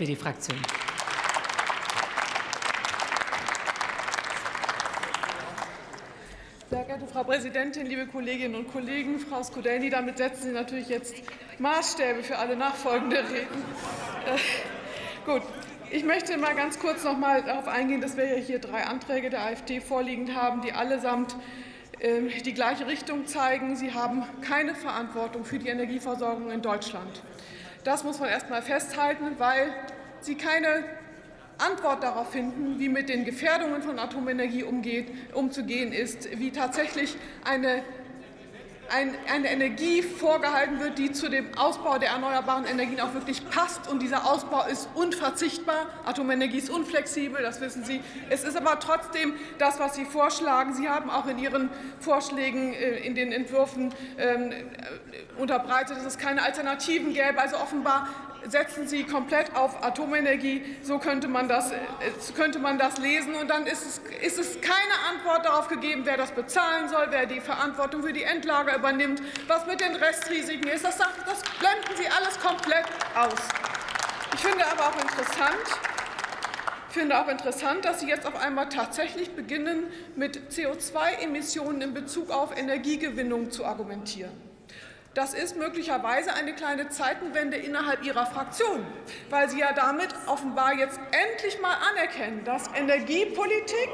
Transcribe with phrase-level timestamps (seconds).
[0.00, 0.56] SPD-Fraktion.
[6.70, 9.18] Sehr geehrte Frau Präsidentin, liebe Kolleginnen und Kollegen!
[9.18, 11.14] Frau Scudelli, damit setzen Sie natürlich jetzt
[11.58, 13.64] Maßstäbe für alle nachfolgende Reden.
[14.26, 15.42] Äh, gut.
[15.90, 19.42] Ich möchte mal ganz kurz noch mal darauf eingehen, dass wir hier drei Anträge der
[19.42, 21.36] AfD vorliegend haben, die allesamt
[22.02, 23.76] die gleiche Richtung zeigen.
[23.76, 27.22] Sie haben keine Verantwortung für die Energieversorgung in Deutschland.
[27.84, 29.72] Das muss man erst mal festhalten, weil
[30.20, 30.84] sie keine
[31.58, 37.82] Antwort darauf finden, wie mit den Gefährdungen von Atomenergie umgeht, umzugehen ist, wie tatsächlich eine
[38.90, 43.88] eine Energie vorgehalten wird, die zu dem Ausbau der erneuerbaren Energien auch wirklich passt.
[43.88, 45.86] Und dieser Ausbau ist unverzichtbar.
[46.04, 48.00] Atomenergie ist unflexibel, das wissen Sie.
[48.30, 50.74] Es ist aber trotzdem das, was Sie vorschlagen.
[50.74, 56.18] Sie haben auch in Ihren Vorschlägen, äh, in den Entwürfen ähm, äh, unterbreitet, dass es
[56.18, 57.40] keine Alternativen gäbe.
[57.40, 58.08] Also offenbar
[58.48, 60.76] setzen Sie komplett auf Atomenergie.
[60.82, 61.78] So könnte man das, äh,
[62.36, 63.34] könnte man das lesen.
[63.34, 67.26] Und dann ist es, ist es keine Antwort darauf gegeben, wer das bezahlen soll, wer
[67.26, 70.84] die Verantwortung für die Endlager übernimmt, was mit den Restrisiken ist.
[70.84, 73.40] Das, das blenden Sie alles komplett aus.
[74.34, 75.56] Ich finde aber auch interessant,
[76.88, 79.84] ich finde auch interessant, dass Sie jetzt auf einmal tatsächlich beginnen,
[80.16, 84.49] mit CO2-Emissionen in Bezug auf Energiegewinnung zu argumentieren.
[85.14, 88.86] Das ist möglicherweise eine kleine Zeitenwende innerhalb Ihrer Fraktion,
[89.28, 93.90] weil Sie ja damit offenbar jetzt endlich mal anerkennen, dass Energiepolitik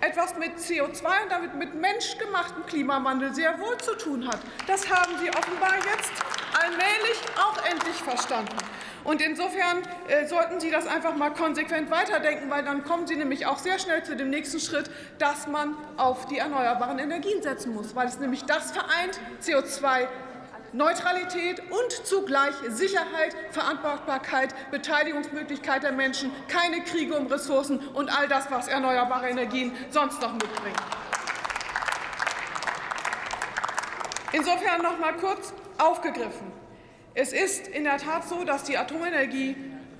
[0.00, 4.38] etwas mit CO2 und damit mit menschgemachtem Klimawandel sehr wohl zu tun hat.
[4.66, 6.12] Das haben Sie offenbar jetzt
[6.58, 8.56] allmählich auch endlich verstanden.
[9.04, 13.44] Und insofern äh, sollten Sie das einfach mal konsequent weiterdenken, weil dann kommen Sie nämlich
[13.44, 17.94] auch sehr schnell zu dem nächsten Schritt, dass man auf die erneuerbaren Energien setzen muss,
[17.94, 20.08] weil es nämlich das vereint, CO2
[20.74, 28.50] Neutralität und zugleich Sicherheit, Verantwortbarkeit, Beteiligungsmöglichkeit der Menschen, keine Kriege um Ressourcen und all das,
[28.50, 30.76] was erneuerbare Energien sonst noch mitbringen.
[34.32, 36.52] Insofern noch mal kurz aufgegriffen.
[37.14, 39.54] Es ist in der Tat so, dass die Atomenergie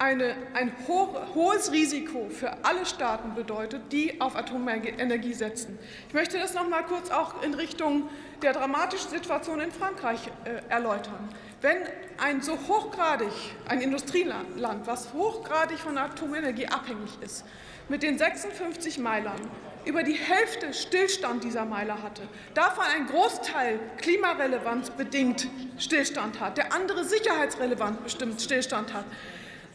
[0.05, 5.79] eine, ein hohes Risiko für alle Staaten bedeutet, die auf Atomenergie setzen.
[6.09, 8.11] Ich möchte das noch mal kurz auch in Richtung
[8.43, 11.31] der dramatischen Situation in Frankreich äh, erläutern.
[11.63, 11.79] Wenn
[12.19, 13.33] ein so hochgradig,
[13.67, 14.47] ein Industrieland,
[14.87, 17.47] was hochgradig von Atomenergie abhängig ist,
[17.89, 19.41] mit den 56 Meilern
[19.87, 22.23] über die Hälfte Stillstand dieser Meiler hatte,
[22.53, 25.49] davon ein Großteil klimarelevanz bedingt
[25.79, 29.05] Stillstand hat, der andere sicherheitsrelevant bestimmt Stillstand hat,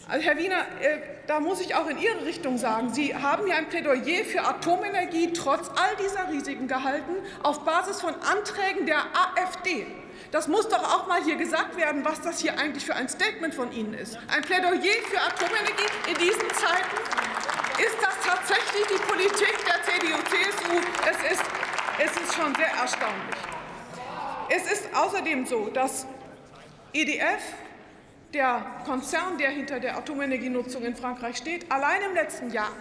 [0.09, 0.97] also Herr Wiener, äh,
[1.27, 5.31] da muss ich auch in Ihre Richtung sagen, Sie haben ja ein Plädoyer für Atomenergie
[5.33, 9.85] trotz all dieser Risiken gehalten, auf Basis von Anträgen der AfD.
[10.31, 13.53] Das muss doch auch mal hier gesagt werden, was das hier eigentlich für ein Statement
[13.53, 14.17] von Ihnen ist.
[14.27, 16.97] Ein Plädoyer für Atomenergie in diesen Zeiten?
[17.77, 20.81] Ist das tatsächlich die Politik der CDU-CSU?
[21.09, 21.43] Es ist,
[21.99, 23.37] es ist schon sehr erstaunlich.
[24.49, 26.07] Es ist außerdem so, dass
[26.93, 27.41] EDF
[28.33, 32.71] der Konzern, der hinter der Atomenergienutzung in Frankreich steht, allein im letzten Jahr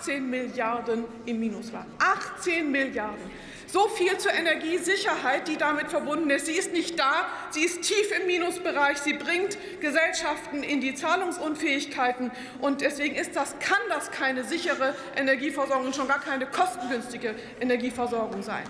[0.00, 1.86] 18 Milliarden im Minus war.
[1.98, 3.30] 18 Milliarden.
[3.66, 6.46] So viel zur Energiesicherheit, die damit verbunden ist.
[6.46, 12.30] Sie ist nicht da, sie ist tief im Minusbereich, sie bringt Gesellschaften in die Zahlungsunfähigkeiten.
[12.60, 18.42] Und deswegen ist das, kann das keine sichere Energieversorgung und schon gar keine kostengünstige Energieversorgung
[18.42, 18.64] sein.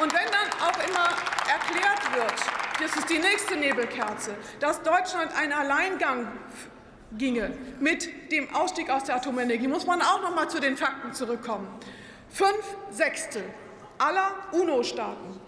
[0.00, 1.08] Und wenn dann auch immer
[1.48, 6.28] erklärt wird, das ist die nächste Nebelkerze, dass Deutschland einen Alleingang
[7.12, 7.50] ginge
[7.80, 11.68] mit dem Ausstieg aus der Atomenergie, muss man auch noch mal zu den Fakten zurückkommen.
[12.30, 13.42] Fünf Sechstel
[13.98, 15.40] aller UNO-Staaten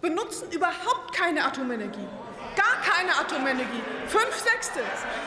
[0.00, 2.08] benutzen überhaupt keine Atomenergie.
[2.56, 3.82] Gar keine Atomenergie.
[4.08, 4.82] Fünf Sechstel.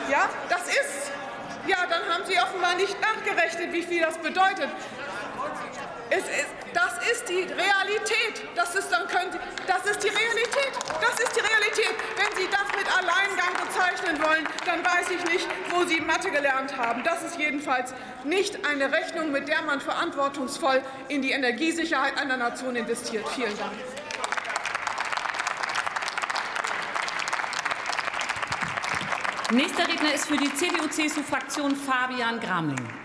[0.09, 1.11] Ja, das ist.
[1.67, 4.67] Ja, dann haben Sie offenbar nicht nachgerechnet, wie viel das bedeutet.
[6.09, 8.44] Es ist, das ist die Realität.
[8.55, 10.73] Das ist, dann können Sie, das ist die Realität.
[11.01, 11.95] Das ist die Realität.
[12.17, 15.47] Wenn Sie das mit Alleingang bezeichnen wollen, dann weiß ich nicht,
[16.23, 17.03] Mathe gelernt haben.
[17.03, 17.94] Das ist jedenfalls
[18.24, 23.27] nicht eine Rechnung, mit der man verantwortungsvoll in die Energiesicherheit einer Nation investiert.
[23.30, 23.71] Vielen Dank.
[29.51, 33.02] Nächster Redner ist für die CDU-CSU-Fraktion Fabian Gramling.